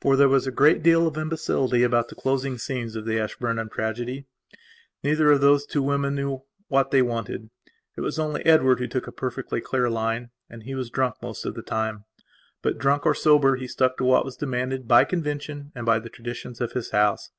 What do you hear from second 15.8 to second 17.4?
by the traditions of his house.